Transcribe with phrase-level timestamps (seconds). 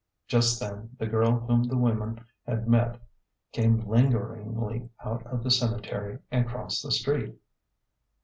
[0.27, 2.99] Just then the girl whom the women had met
[3.51, 7.35] came lin geringly out of the cemetery and crossed the street.